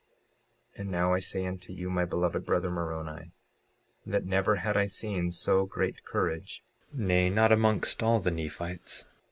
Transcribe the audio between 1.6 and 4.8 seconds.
you, my beloved brother Moroni, that never had